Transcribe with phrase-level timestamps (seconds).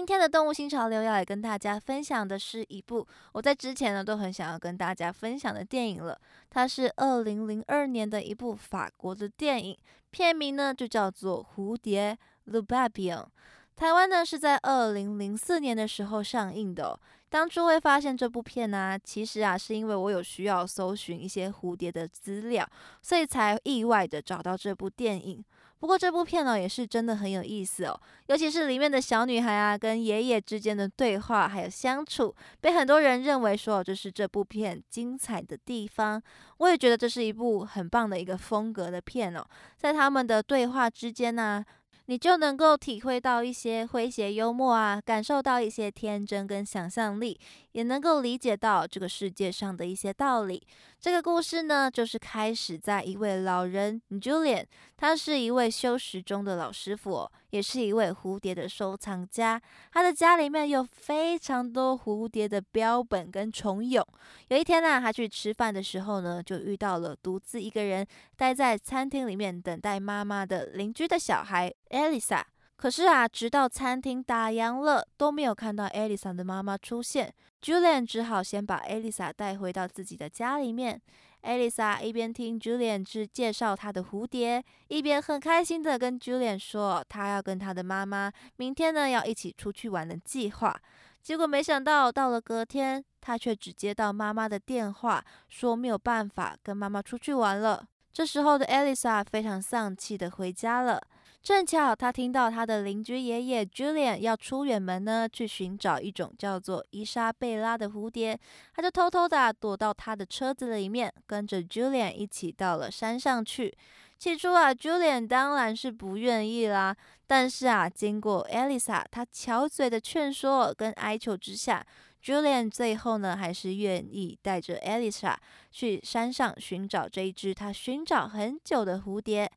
[0.00, 6.18] 今天的动物新潮流要来跟大家分享的是一部我在之前呢都很想要跟大家分享的电影了。
[6.48, 9.76] 它是二零零二年的一部法国的电影，
[10.10, 12.16] 片名呢就叫做《蝴蝶》
[12.50, 13.28] （Le b a b i o n。
[13.76, 16.98] 台湾呢是在二零零四年的时候上映的。
[17.28, 22.66] 当初会发现这部片呢，其实啊是因为我有需要搜寻一些蝴蝶的资料，
[23.02, 25.44] 所以才意外的找到这部电影。
[25.80, 36.22] 不过这部片呢也是真的很有意思哦，尤其是里面的小女孩啊跟爷爷之间的对话还有相处，被很多人认为说这是这部片精彩的地方。
[36.58, 39.44] 我也觉得这是一部很棒的一个风格的片哦，
[39.76, 41.64] 在他们的对话之间呢。
[42.06, 47.38] 你就能够体会到一些诙谐幽默啊，感受到一些天真跟想象力，
[47.72, 50.66] 也能够理解到这个世界上的一些道理。
[50.98, 59.60] 这个故事呢，就是开始在一位老人 Julian，他是一位修时钟的老师傅，也是一位蝴蝶的收藏家。
[59.92, 64.06] 他的家里面有非常多蝴蝶的标本跟虫蛹。
[64.48, 71.72] 有一天呢，他去吃饭的时候呢，就遇到了独自一个人待在餐厅里面等待妈妈的邻居的小孩。
[71.88, 72.46] 艾丽莎，
[72.80, 77.30] 可是啊，直到餐厅打烊了，都没有看到艾丽莎的妈妈出现。
[77.60, 80.98] Julian 只好先把艾丽莎带回到自己的家里面。
[81.42, 90.74] 艾丽莎一边听 Julian 去介绍他的蝴蝶，一边很开心的跟 Julian 说，他要跟他的妈妈明天呢要一起出去玩的计划。
[91.22, 97.86] 结果没想到，到了隔天，他却只接到妈妈的电话，说没有办法跟妈妈出去玩了。
[98.10, 100.98] 这时候的艾丽莎非常丧气的回家了。
[101.42, 108.38] 正巧他听到他的邻居爷爷 Julian 要出远门呢，去寻找一种叫做伊莎贝拉的蝴蝶，
[108.74, 113.74] 他就偷偷的躲到他的车子里面，跟着 Julian 一起到了山上去。
[114.18, 116.94] 起初啊，Julian 当然是不愿意啦，
[117.26, 121.84] 但是啊，经过 Elisa 他巧嘴的劝说跟哀求之下
[122.22, 125.34] ，Julian 最后呢，还是愿意带着 Elisa
[125.70, 129.50] 去山上寻找这一只他寻找很久的蝴蝶。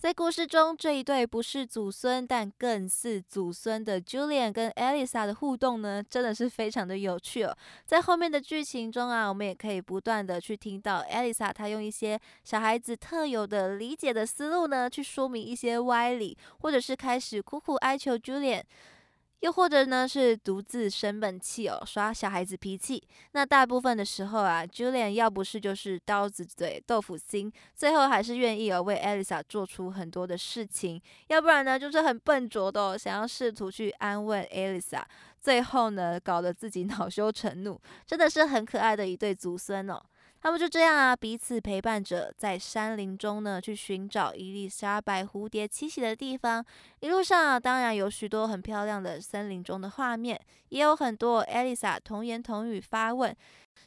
[0.00, 7.54] 在故事中，这一对不是祖孙但更是祖孙的 Julian 跟 Elisa 的互动呢，真的是非常的有趣哦。
[7.84, 18.62] 在后面的剧情中啊，我们也可以不断的去听到 Elisa 她用一些小孩子特有的理解的思路呢，去说明一些歪理，或者是开始苦苦哀求 Julian。
[19.40, 23.02] 又或者呢，是独自生闷气哦，耍小孩子脾气。
[23.32, 35.02] 那大部分的时候啊，Julian 要不是就是刀子嘴豆腐心，最后还是愿意哦为 Elisa 做出很多的事情；要不然呢，就是很笨拙的想要试图去安慰 Elisa，
[35.40, 37.80] 最后呢，搞得自己恼羞成怒。
[38.06, 40.02] 真的是很可爱的一对祖孙哦。
[40.42, 46.64] 他们就这样啊，彼此陪伴着，在山林中呢，去寻找伊丽莎白蝴蝶栖息的地方。
[47.00, 50.40] 一路上啊，当然有许多很漂亮的森林中的画面，
[50.70, 53.36] 也有很多艾丽莎童言童语发问。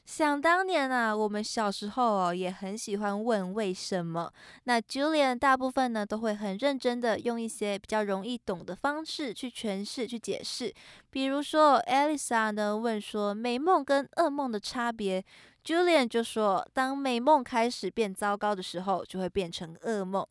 [0.05, 4.31] 想当年啊，我们小时候哦，也很喜欢问为什么。
[4.65, 10.73] 那 Julian 大部分呢，都会很认真的用一些比较容易懂的方式去诠释、去解释。
[11.09, 15.23] 比如说，艾丽莎呢问说，美梦跟噩梦的差别。
[15.63, 20.27] Julian 就说，当美梦开始变糟糕的时候，就会变成噩梦。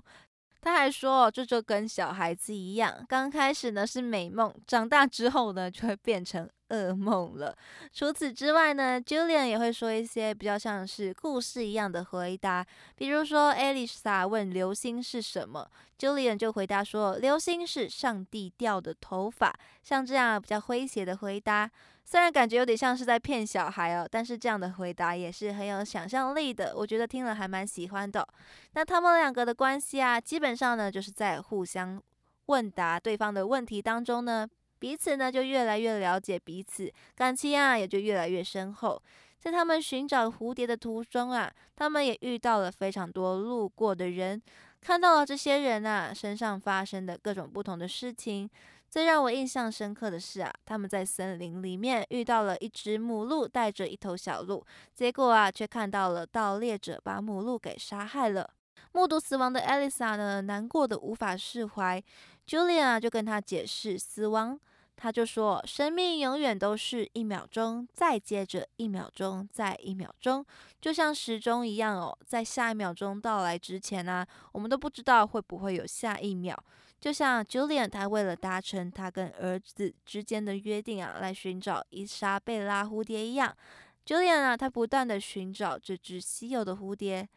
[0.60, 6.48] 他还说，这就跟小孩子一样，刚开始呢是美梦，长大之后呢就会变成。
[6.72, 7.56] 噩梦了。
[7.92, 12.66] 除此之外呢，Julian 也会说一些比较像是故事一样的回答，
[12.96, 19.54] 比如说 Elisa 问流星是什么，Julian 就回答说流星是上帝掉的头发。
[19.82, 21.70] 像这样比较诙谐的回答，
[22.04, 28.26] 虽然感觉有点像是在骗小孩哦，但是这样的回答也是很有想象力的，我觉得听了还蛮喜欢的。
[28.72, 32.00] 那他们两个的关系啊，基本上呢就是在互相
[32.46, 34.48] 问答对方的问题当中呢。
[34.82, 39.00] 彼此呢就越来越了解彼此，感情啊也就越来越深厚。
[39.38, 44.42] 在他们寻找蝴蝶的途中啊，他们也遇到了非常多路过的人，
[44.80, 48.50] 看到了这些人啊身上发生的各种不同的事情。
[48.90, 58.50] 最让我印象深刻的是啊，他们在森林里面遇到了一只母鹿带着一头小鹿，结果啊却看到了盗猎者把母鹿给杀害了。
[58.90, 62.02] 目睹死亡的艾丽莎呢，难过的无法释怀。
[62.46, 64.58] Julia 就跟他解释，死亡
[64.96, 70.44] 他就说：“生命永远都是一秒钟，再接着一秒钟，再一秒钟，
[70.80, 72.16] 就像时钟一样哦。
[72.24, 76.56] 在下一秒钟到来之前呢，我们都不知道会不会有下一秒。
[77.00, 83.52] 就像 Julian，他为了达成他跟儿子之间的约定啊，来寻找伊莎贝拉蝴蝶一样
[84.06, 87.28] ，Julian 啊，他不断的寻找这只稀有的蝴蝶。”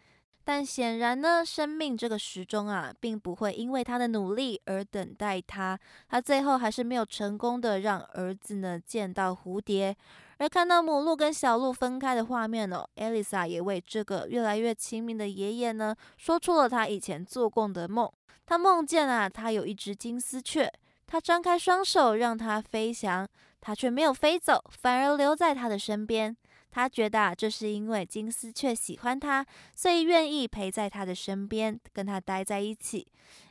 [0.45, 5.77] 但显然呢，生命这个时钟啊，并不会因为他的努力而等待他。
[6.07, 9.97] 他最后还是没有成功的让儿子呢见到蝴蝶。
[10.37, 18.07] 而看到母鹿跟小鹿分开的画面呢，艾丽莎也为这个越来越亲密的爷爷呢，说出了他以前做过的梦。
[18.45, 20.71] 他梦见啊，他有一只金丝雀，
[21.07, 23.27] 他张开双手让它飞翔，
[23.59, 26.37] 它却没有飞走，反而留在他的身边。
[26.75, 33.07] 他觉得这是因为金丝雀喜欢他，所以愿意陪在他的身边，跟他待在一起。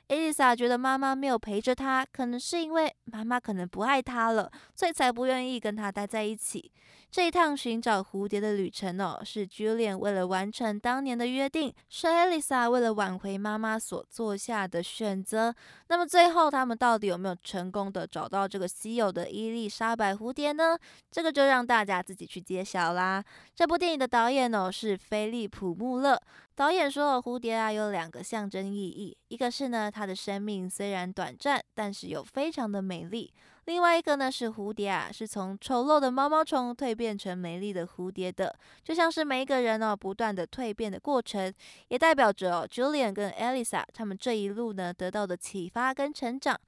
[0.08, 6.70] 艾丽莎觉得妈妈没有陪着他，可能是因为妈妈可能不爱他了，所以才不愿意跟他待在一起。
[7.14, 15.54] 这一趟寻找蝴蝶的旅程哦，是 Julian 为了完成当年的约定，是艾丽莎为了挽回妈妈所做下的选择。
[15.86, 20.76] 那么最后他们到底有没有成功的找到这个稀有的伊丽莎白蝴蝶呢？
[21.08, 23.24] 这个就让大家自己去揭晓啦。
[23.54, 26.20] 这部电影的导演哦是菲利普穆勒。
[26.56, 33.32] 导演说，蝴蝶啊有两个象征意义，一个是呢，它的生命虽然短暂，但是又非常的美丽；
[33.66, 41.52] 另外一个呢，是蝴蝶啊是从丑陋的毛毛虫蜕变成美丽的蝴蝶的，就像是每一个人哦不断的蜕变的过程，
[41.88, 46.60] 也代表着哦 Julian 跟 Elisa 他们这一路呢得到的启发跟成长。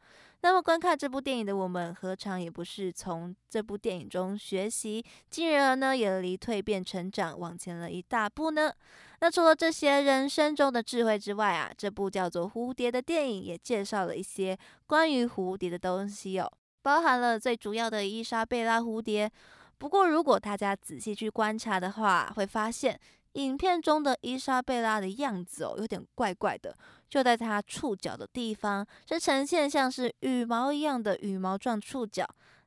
[0.42, 8.72] 那么观看这部电影的我们，何尝也不是从这部电影中学习，进而呢也离蜕变成长往前了一大步呢？
[9.20, 14.56] 那除了这些人生中的智慧之外啊，这部叫做《蝴蝶》的电影也介绍了一些
[14.86, 16.52] 关于蝴蝶的东西哦，
[16.86, 19.28] 包含了最主要的伊莎贝拉蝴蝶。
[19.76, 22.96] 不过，如果大家仔细去观察的话，会发现
[23.32, 26.72] 影片中的伊莎贝拉的样子哦，有点怪怪的。
[27.08, 32.24] 就在它触角的地方，是呈现像是羽毛一样的羽毛状触角。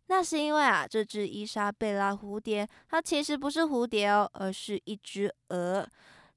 [0.08, 5.88] 那是因为啊，这只伊莎贝拉蝴蝶，它其实不是蝴蝶哦，而是一只蛾。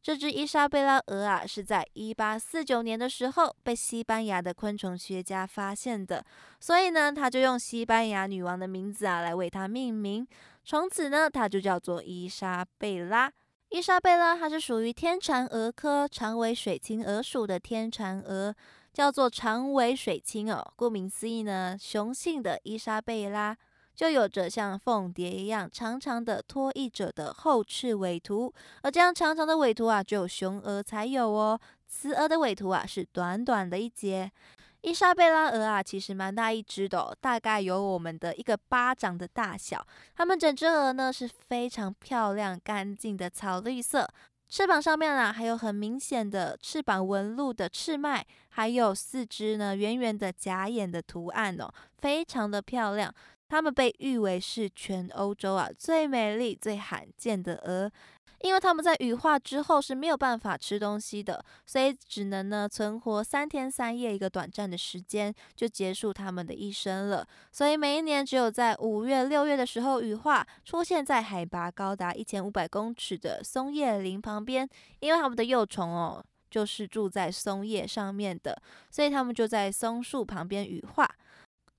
[0.03, 6.25] 这只伊莎贝拉蛾啊，是在一八四九年的时候被西班牙的昆虫学家发现的，
[6.59, 10.27] 所以呢，他就用西班牙女王的名字啊来为它命名。
[10.65, 13.33] 从此呢，它就叫做伊莎贝拉。
[13.69, 18.53] 伊莎贝拉它是属于天蚕蛾科长尾水青蛾属的天蚕蛾，
[18.93, 20.73] 叫做长尾水青哦。
[20.75, 23.57] 顾名思义呢，雄性的伊莎贝拉。
[23.95, 28.53] 就有着像凤蝶一样长长的拖翼者的后翅尾图，
[28.83, 31.61] 而这样长长的尾图啊，只有雄蛾才有哦。
[31.87, 34.33] 雌蛾的尾图啊是短短的一截。
[34.81, 39.87] 伊莎贝拉蛾啊，其实蛮大一只的，大概有我们的一个巴掌的大小。
[40.17, 44.09] 它们整只蛾呢是非常漂亮、干净的草绿色，
[44.49, 53.15] 翅膀上面啊还有很明显的翅膀纹路的翅脉，还有四只呢圆圆的假眼的图案哦，非常的漂亮。
[53.53, 57.93] 它们被誉为是全欧洲啊最美丽、最罕见的鹅，
[58.41, 67.29] 因为它们在羽化之后是没有办法吃东西的，所以只能呢存活三天三夜一个短暂的时间就结束它们的一生了。
[67.53, 74.67] 所以每一年只有在五月、六月的时候羽化，出现在海拔高达一千五百公尺的松叶林旁边，
[75.01, 78.57] 因为它们的幼虫哦就是住在松叶上面的，
[78.91, 81.07] 所以它们就在松树旁边羽化。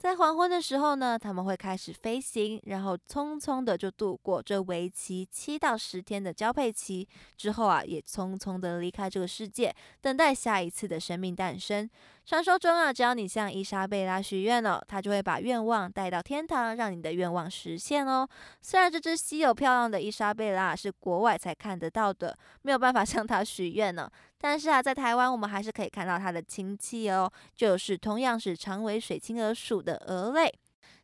[0.04, 7.08] 在黄昏的时候呢，他们会开始飞行，然后匆匆的就度过这为期七到十天的交配期，
[7.38, 11.90] 之后啊，也匆匆的离开这个世界，等待下一次的生命诞生。
[12.26, 18.28] 传说中啊，只要你向伊莎贝拉许愿了，他就会把愿望带到天堂，让你的愿望实现哦。
[18.60, 24.10] 虽然这只稀有漂亮的伊莎贝拉是国外才看得到的，没有办法向它许愿呢，
[24.44, 30.54] 但是啊，在台湾我们还是可以看到它的亲戚哦，就是同样是长尾水青蛾属的蛾类。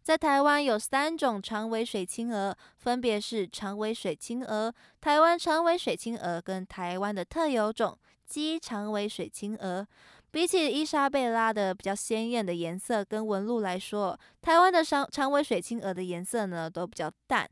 [0.03, 9.88] 在台湾有三种长尾水青蛾，分别是长尾水青蛾、台湾长尾水青蛾跟台湾的特有种鸡长尾水青蛾。
[10.31, 17.50] 比起伊莎贝拉的比较鲜艳的颜色跟纹路来说，台湾的长长尾水青蛾的颜色呢都比较淡。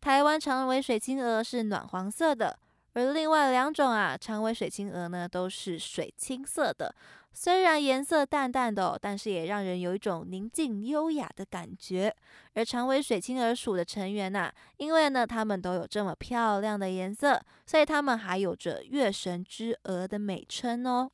[0.00, 2.58] 台湾长尾水青蛾是暖黄色的，
[2.98, 6.92] 而另外两种啊长尾水青蛾呢都是水青色的。
[7.32, 12.12] 虽然颜色淡淡的，但是也让人有一种宁静优雅的感觉。
[12.54, 21.08] 而长尾水青蛾属的成员呐，因为呢它们都有这么漂亮的颜色，所以它们还有着月神之蛾的美称哦。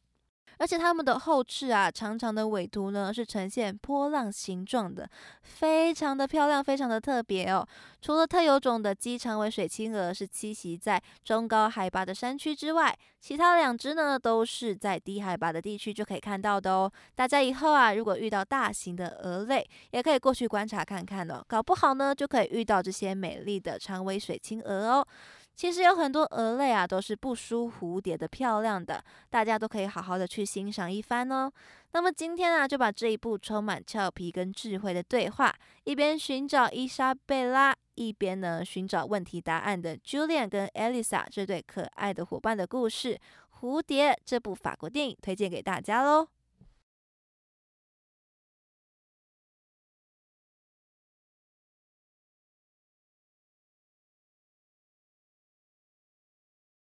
[0.59, 5.09] 而且它们的后翅啊，长长的尾图呢是呈现波浪形状的，
[5.43, 7.67] 非常的漂亮，非常的特别哦。
[8.01, 16.91] 除了特有种的鸡长尾水青鹅是栖息在中高海拔的山区之外，其他两只呢都是在低海拔的地区就可以看到的哦。
[17.15, 25.07] 大家以后啊，如果遇到大型的鹅类，也可以过去观察看看哦，搞不好呢就可以遇到这些美丽的长尾水青鹅哦。
[25.55, 31.51] 其实有很多鹅类啊，都是不输蝴蝶的漂亮的，大家都可以好好的去欣赏一番哦。
[31.93, 43.15] 那么今天啊，就把这一部充满俏皮跟智慧的对话，一边寻找伊莎贝拉，一边呢寻找问题答案的 Julian 跟 Elisa 这对可爱的伙伴的故事
[43.61, 46.34] 《蝴蝶》这部法国电影推荐给大家喽。